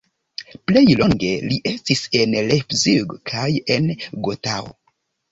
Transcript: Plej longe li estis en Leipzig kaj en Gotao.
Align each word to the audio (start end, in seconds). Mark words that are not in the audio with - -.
Plej 0.69 0.81
longe 0.99 1.27
li 1.49 1.59
estis 1.71 2.01
en 2.19 2.33
Leipzig 2.51 3.13
kaj 3.33 3.49
en 3.75 3.85
Gotao. 4.29 4.73